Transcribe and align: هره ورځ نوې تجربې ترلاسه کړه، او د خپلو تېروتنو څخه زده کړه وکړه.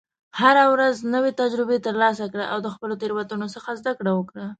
هره 0.39 0.63
ورځ 0.73 0.95
نوې 1.13 1.31
تجربې 1.41 1.77
ترلاسه 1.87 2.25
کړه، 2.33 2.45
او 2.53 2.57
د 2.65 2.67
خپلو 2.75 2.93
تېروتنو 3.01 3.47
څخه 3.55 3.69
زده 3.79 3.91
کړه 3.99 4.11
وکړه. 4.15 4.45